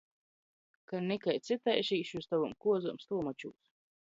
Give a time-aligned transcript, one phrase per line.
[0.91, 3.61] Ka nikai cytaiž, īšu iz tovom kuozom stuomačūs!